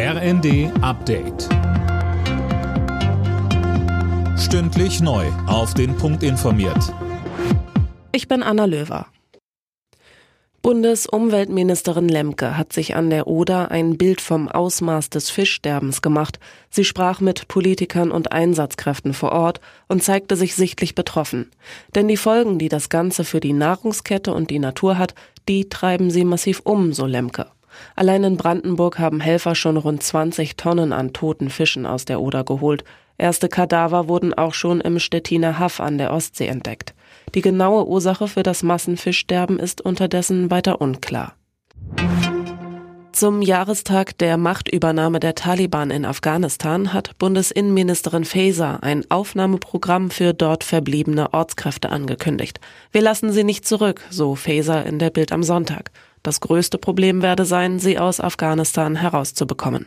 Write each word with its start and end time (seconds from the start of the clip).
RND 0.00 0.70
Update. 0.80 1.48
Stündlich 4.38 5.00
neu. 5.00 5.26
Auf 5.48 5.74
den 5.74 5.96
Punkt 5.96 6.22
informiert. 6.22 6.94
Ich 8.12 8.28
bin 8.28 8.44
Anna 8.44 8.66
Löwer. 8.66 9.06
Bundesumweltministerin 10.62 12.08
Lemke 12.08 12.56
hat 12.56 12.72
sich 12.72 12.94
an 12.94 13.10
der 13.10 13.26
Oder 13.26 13.72
ein 13.72 13.98
Bild 13.98 14.20
vom 14.20 14.48
Ausmaß 14.48 15.10
des 15.10 15.30
Fischsterbens 15.30 16.00
gemacht. 16.00 16.38
Sie 16.70 16.84
sprach 16.84 17.18
mit 17.18 17.48
Politikern 17.48 18.12
und 18.12 18.30
Einsatzkräften 18.30 19.14
vor 19.14 19.32
Ort 19.32 19.60
und 19.88 20.04
zeigte 20.04 20.36
sich 20.36 20.54
sichtlich 20.54 20.94
betroffen. 20.94 21.50
Denn 21.96 22.06
die 22.06 22.16
Folgen, 22.16 22.60
die 22.60 22.68
das 22.68 22.88
Ganze 22.88 23.24
für 23.24 23.40
die 23.40 23.52
Nahrungskette 23.52 24.32
und 24.32 24.50
die 24.50 24.60
Natur 24.60 24.96
hat, 24.96 25.16
die 25.48 25.68
treiben 25.68 26.12
sie 26.12 26.24
massiv 26.24 26.60
um, 26.62 26.92
so 26.92 27.04
Lemke. 27.04 27.48
Allein 27.96 28.24
in 28.24 28.36
Brandenburg 28.36 28.98
haben 28.98 29.20
Helfer 29.20 29.54
schon 29.54 29.76
rund 29.76 30.02
20 30.02 30.56
Tonnen 30.56 30.92
an 30.92 31.12
toten 31.12 31.50
Fischen 31.50 31.86
aus 31.86 32.04
der 32.04 32.20
Oder 32.20 32.44
geholt. 32.44 32.84
Erste 33.18 33.48
Kadaver 33.48 34.08
wurden 34.08 34.32
auch 34.32 34.54
schon 34.54 34.80
im 34.80 34.98
Stettiner 34.98 35.58
Haff 35.58 35.80
an 35.80 35.98
der 35.98 36.12
Ostsee 36.12 36.46
entdeckt. 36.46 36.94
Die 37.34 37.42
genaue 37.42 37.86
Ursache 37.86 38.28
für 38.28 38.42
das 38.42 38.62
Massenfischsterben 38.62 39.58
ist 39.58 39.80
unterdessen 39.80 40.50
weiter 40.50 40.80
unklar. 40.80 41.34
Zum 43.18 43.42
Jahrestag 43.42 44.16
der 44.18 44.36
Machtübernahme 44.36 45.18
der 45.18 45.34
Taliban 45.34 45.90
in 45.90 46.04
Afghanistan 46.04 46.92
hat 46.92 47.18
Bundesinnenministerin 47.18 48.24
Faeser 48.24 48.84
ein 48.84 49.10
Aufnahmeprogramm 49.10 50.12
für 50.12 50.32
dort 50.32 50.62
verbliebene 50.62 51.34
Ortskräfte 51.34 51.90
angekündigt. 51.90 52.60
Wir 52.92 53.00
lassen 53.00 53.32
sie 53.32 53.42
nicht 53.42 53.66
zurück, 53.66 54.02
so 54.08 54.36
Faeser 54.36 54.86
in 54.86 55.00
der 55.00 55.10
Bild 55.10 55.32
am 55.32 55.42
Sonntag. 55.42 55.90
Das 56.22 56.40
größte 56.40 56.78
Problem 56.78 57.22
werde 57.22 57.44
sein, 57.44 57.78
sie 57.78 57.98
aus 57.98 58.20
Afghanistan 58.20 58.96
herauszubekommen. 58.96 59.86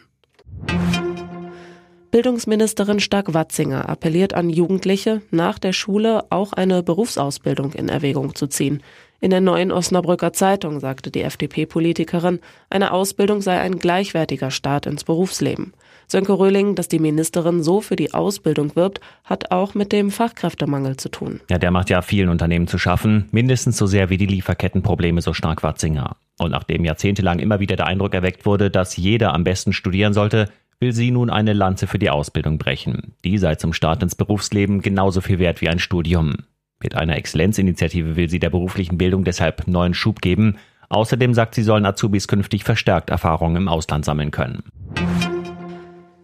Bildungsministerin 2.11 2.99
Stark-Watzinger 2.99 3.87
appelliert 3.87 4.33
an 4.33 4.49
Jugendliche, 4.49 5.21
nach 5.31 5.57
der 5.57 5.71
Schule 5.71 6.25
auch 6.29 6.51
eine 6.51 6.83
Berufsausbildung 6.83 7.71
in 7.71 7.87
Erwägung 7.87 8.35
zu 8.35 8.47
ziehen. 8.47 8.83
In 9.21 9.29
der 9.29 9.39
neuen 9.39 9.71
Osnabrücker 9.71 10.33
Zeitung 10.33 10.81
sagte 10.81 11.09
die 11.09 11.21
FDP-Politikerin, 11.21 12.39
eine 12.69 12.91
Ausbildung 12.91 13.39
sei 13.39 13.61
ein 13.61 13.79
gleichwertiger 13.79 14.51
Start 14.51 14.87
ins 14.87 15.05
Berufsleben. 15.05 15.73
Sönke 16.07 16.33
Röhling, 16.33 16.75
dass 16.75 16.89
die 16.89 16.99
Ministerin 16.99 17.63
so 17.63 17.79
für 17.79 17.95
die 17.95 18.13
Ausbildung 18.13 18.75
wirbt, 18.75 18.99
hat 19.23 19.51
auch 19.51 19.73
mit 19.73 19.93
dem 19.93 20.11
Fachkräftemangel 20.11 20.97
zu 20.97 21.07
tun. 21.07 21.39
Ja, 21.49 21.59
der 21.59 21.71
macht 21.71 21.89
ja 21.89 22.01
vielen 22.01 22.27
Unternehmen 22.27 22.67
zu 22.67 22.77
schaffen, 22.77 23.29
mindestens 23.31 23.77
so 23.77 23.85
sehr 23.85 24.09
wie 24.09 24.17
die 24.17 24.25
Lieferkettenprobleme, 24.25 25.21
so 25.21 25.31
stark 25.31 25.63
Watzinger. 25.63 26.17
Und 26.39 26.51
nachdem 26.51 26.83
jahrzehntelang 26.83 27.39
immer 27.39 27.59
wieder 27.59 27.75
der 27.75 27.85
Eindruck 27.85 28.15
erweckt 28.15 28.45
wurde, 28.45 28.69
dass 28.69 28.97
jeder 28.97 29.33
am 29.33 29.43
besten 29.43 29.71
studieren 29.71 30.13
sollte, 30.13 30.49
will 30.81 30.91
sie 30.93 31.11
nun 31.11 31.29
eine 31.29 31.53
Lanze 31.53 31.87
für 31.87 31.99
die 31.99 32.09
Ausbildung 32.09 32.57
brechen. 32.57 33.13
Die 33.23 33.37
sei 33.37 33.55
zum 33.55 33.71
Start 33.71 34.01
ins 34.01 34.15
Berufsleben 34.15 34.81
genauso 34.81 35.21
viel 35.21 35.39
wert 35.39 35.61
wie 35.61 35.69
ein 35.69 35.79
Studium. 35.79 36.37
Mit 36.81 36.95
einer 36.95 37.15
Exzellenzinitiative 37.15 38.15
will 38.15 38.29
sie 38.29 38.39
der 38.39 38.49
beruflichen 38.49 38.97
Bildung 38.97 39.23
deshalb 39.23 39.67
neuen 39.67 39.93
Schub 39.93 40.21
geben. 40.21 40.57
Außerdem 40.89 41.35
sagt 41.35 41.53
sie, 41.53 41.61
sollen 41.61 41.85
Azubis 41.85 42.27
künftig 42.27 42.63
verstärkt 42.63 43.11
Erfahrungen 43.11 43.57
im 43.57 43.67
Ausland 43.67 44.03
sammeln 44.03 44.31
können. 44.31 44.63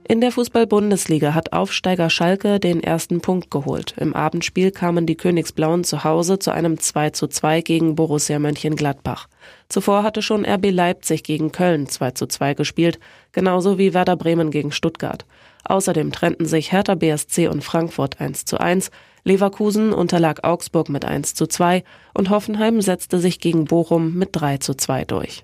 In 0.09 0.21
der 0.21 0.31
Fußball-Bundesliga 0.31 1.33
hat 1.33 1.51
Aufsteiger 1.51 2.09
Schalke 2.09 2.61
den 2.61 2.81
ersten 2.81 3.19
Punkt 3.19 3.51
geholt. 3.51 3.93
Im 3.97 4.13
Abendspiel 4.13 4.71
kamen 4.71 5.05
die 5.05 5.17
Königsblauen 5.17 5.83
zu 5.83 6.05
Hause 6.05 6.39
zu 6.39 6.51
einem 6.51 6.79
2 6.79 7.09
zu 7.09 7.27
2 7.27 7.59
gegen 7.59 7.95
Borussia 7.95 8.39
Mönchengladbach. 8.39 9.27
Zuvor 9.67 10.03
hatte 10.03 10.21
schon 10.21 10.45
RB 10.45 10.71
Leipzig 10.71 11.23
gegen 11.23 11.51
Köln 11.51 11.89
2 11.89 12.11
zu 12.11 12.25
2 12.25 12.53
gespielt, 12.53 12.99
genauso 13.33 13.77
wie 13.77 13.93
Werder 13.93 14.15
Bremen 14.15 14.49
gegen 14.49 14.71
Stuttgart. 14.71 15.25
Außerdem 15.65 16.13
trennten 16.13 16.45
sich 16.45 16.71
Hertha 16.71 16.95
BSC 16.95 17.49
und 17.49 17.61
Frankfurt 17.61 18.21
1 18.21 18.45
zu 18.45 18.61
1, 18.61 18.91
Leverkusen 19.25 19.91
unterlag 19.91 20.45
Augsburg 20.45 20.87
mit 20.87 21.03
1 21.03 21.33
zu 21.33 21.47
2 21.47 21.83
und 22.13 22.29
Hoffenheim 22.29 22.79
setzte 22.79 23.19
sich 23.19 23.41
gegen 23.41 23.65
Bochum 23.65 24.13
mit 24.13 24.29
3 24.31 24.59
zu 24.59 24.73
2 24.73 25.03
durch. 25.03 25.43